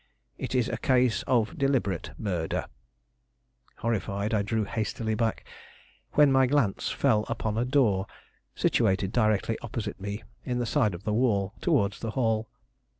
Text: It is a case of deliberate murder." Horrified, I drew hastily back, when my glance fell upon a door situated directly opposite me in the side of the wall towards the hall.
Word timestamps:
It 0.39 0.55
is 0.55 0.67
a 0.67 0.77
case 0.77 1.21
of 1.27 1.59
deliberate 1.59 2.09
murder." 2.17 2.65
Horrified, 3.77 4.33
I 4.33 4.41
drew 4.41 4.63
hastily 4.63 5.13
back, 5.13 5.45
when 6.13 6.31
my 6.31 6.47
glance 6.47 6.89
fell 6.89 7.23
upon 7.29 7.55
a 7.55 7.65
door 7.65 8.07
situated 8.55 9.11
directly 9.11 9.59
opposite 9.61 10.01
me 10.01 10.23
in 10.43 10.57
the 10.57 10.65
side 10.65 10.95
of 10.95 11.03
the 11.03 11.13
wall 11.13 11.53
towards 11.61 11.99
the 11.99 12.09
hall. 12.17 12.49